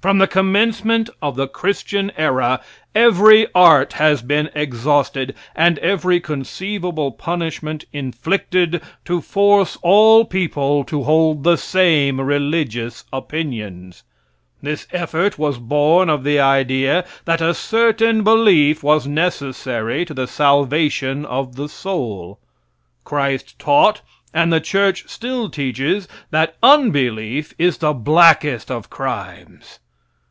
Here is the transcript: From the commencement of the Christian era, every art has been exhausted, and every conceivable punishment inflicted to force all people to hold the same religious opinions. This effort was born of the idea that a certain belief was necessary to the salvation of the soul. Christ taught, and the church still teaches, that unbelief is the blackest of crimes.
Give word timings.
From 0.00 0.18
the 0.18 0.28
commencement 0.28 1.10
of 1.20 1.34
the 1.34 1.48
Christian 1.48 2.12
era, 2.16 2.60
every 2.94 3.48
art 3.52 3.94
has 3.94 4.22
been 4.22 4.48
exhausted, 4.54 5.34
and 5.56 5.76
every 5.80 6.20
conceivable 6.20 7.10
punishment 7.10 7.84
inflicted 7.92 8.80
to 9.06 9.20
force 9.20 9.76
all 9.82 10.24
people 10.24 10.84
to 10.84 11.02
hold 11.02 11.42
the 11.42 11.56
same 11.56 12.20
religious 12.20 13.04
opinions. 13.12 14.04
This 14.62 14.86
effort 14.92 15.36
was 15.36 15.58
born 15.58 16.08
of 16.08 16.22
the 16.22 16.38
idea 16.38 17.04
that 17.24 17.40
a 17.40 17.52
certain 17.52 18.22
belief 18.22 18.84
was 18.84 19.08
necessary 19.08 20.04
to 20.04 20.14
the 20.14 20.28
salvation 20.28 21.26
of 21.26 21.56
the 21.56 21.68
soul. 21.68 22.38
Christ 23.02 23.58
taught, 23.58 24.02
and 24.32 24.52
the 24.52 24.60
church 24.60 25.08
still 25.08 25.50
teaches, 25.50 26.06
that 26.30 26.54
unbelief 26.62 27.52
is 27.58 27.78
the 27.78 27.92
blackest 27.92 28.70
of 28.70 28.90
crimes. 28.90 29.80